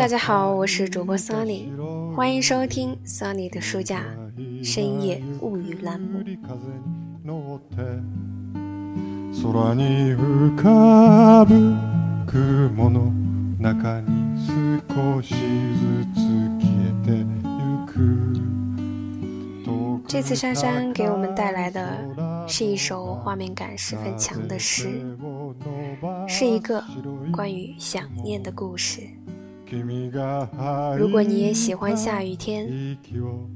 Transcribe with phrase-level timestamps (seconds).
[0.00, 1.66] 大家好，我是主播 Sunny，
[2.16, 4.02] 欢迎收听 Sunny 的书架
[4.64, 6.24] 深夜物语栏目。
[20.08, 25.14] 这次珊珊给我们带来的是一首画面感十分强的诗，
[26.26, 26.82] 是一个
[27.30, 29.02] 关于想念的故事。
[30.98, 32.96] 如果你也喜欢下雨天，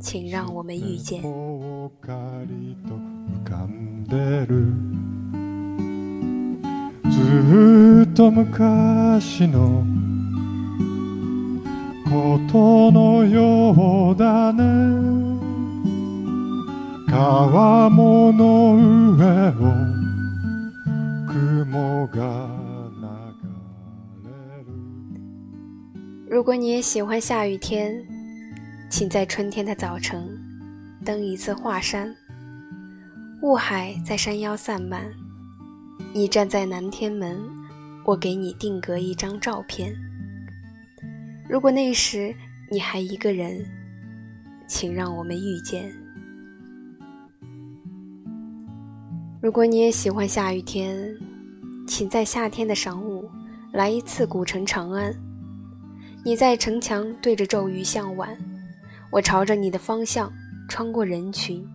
[0.00, 1.22] 请让我们遇见。
[7.10, 9.84] ずっと昔の
[12.08, 14.62] ことのようだね
[17.06, 18.74] 川もの
[19.16, 19.52] 上を
[21.28, 22.48] 雲が
[26.30, 27.92] 如果你也喜欢下雨天，
[28.88, 30.24] 请在春天的早晨
[31.04, 32.14] 登一次华山。
[33.42, 35.12] 雾海在山腰散漫，
[36.14, 37.36] 你站在南天门，
[38.04, 39.92] 我给你定格一张照片。
[41.48, 42.32] 如果那时
[42.70, 43.66] 你还一个人，
[44.68, 45.92] 请让我们遇见。
[49.42, 51.12] 如果你也喜欢下雨天，
[51.88, 53.28] 请在夏天的晌午
[53.72, 55.12] 来一次古城长安。
[56.22, 58.36] 你在城墙对着骤雨向晚，
[59.10, 60.30] 我朝着你的方向
[60.68, 61.66] 穿过人群。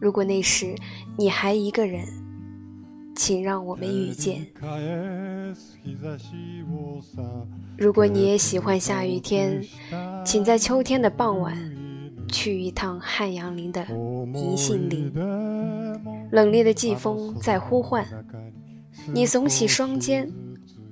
[0.00, 0.76] 如果那时
[1.16, 2.04] 你还一个人，
[3.16, 4.46] 请让我们遇见。
[7.76, 9.60] 如果你也喜欢下雨天，
[10.24, 11.56] 请在秋天的傍晚
[12.28, 13.84] 去一趟汉阳陵的
[14.34, 15.12] 银杏林。
[16.30, 18.06] 冷冽的季风在呼唤，
[19.12, 20.30] 你耸起双肩。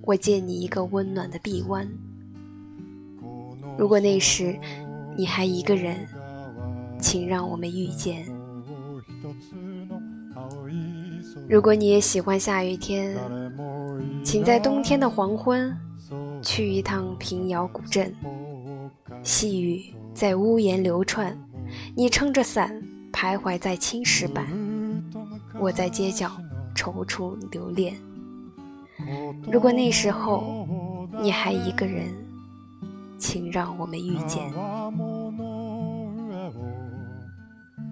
[0.04, 1.88] 我借你一个温暖的臂弯。
[3.78, 4.58] 如果那时
[5.16, 6.06] 你还一个人，
[6.98, 8.26] 请让我们遇见。
[11.48, 13.16] 如果你也喜欢下雨天，
[14.24, 15.74] 请在冬天的黄昏
[16.42, 18.14] 去一趟平遥古镇。
[19.22, 19.82] 细雨
[20.12, 21.38] 在屋檐流窜，
[21.94, 22.82] 你撑着伞
[23.12, 24.46] 徘徊在青石板，
[25.60, 26.30] 我在街角
[26.74, 27.94] 踌躇留恋。
[29.50, 30.66] 如果那时候
[31.20, 32.12] 你还一个人，
[33.18, 34.52] 请让我们遇见。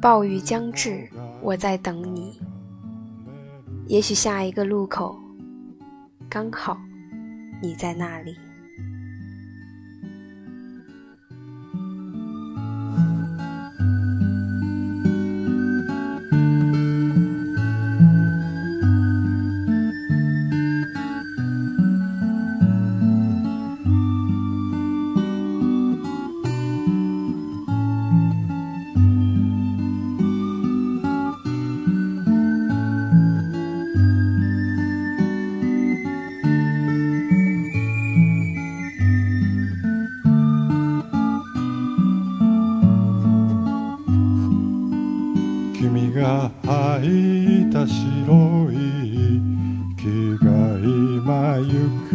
[0.01, 1.09] 暴雨将至，
[1.43, 2.41] 我在等你。
[3.87, 5.19] 也许下一个路口，
[6.29, 6.79] 刚好
[7.63, 8.37] 你在那里。
[45.81, 49.41] 君が履いた白い
[49.97, 50.47] 木が
[50.77, 52.13] 今ゆっく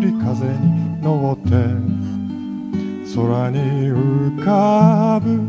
[0.00, 1.50] り風に乗って
[3.12, 5.42] 空に浮かぶ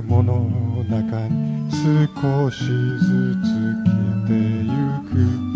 [0.00, 0.48] 雲の
[0.88, 3.92] 中に少しずつ消
[4.24, 4.32] えて
[4.64, 4.72] ゆ
[5.10, 5.52] く。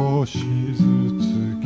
[0.00, 0.38] 少し
[0.74, 0.82] ず
[1.18, 1.59] つ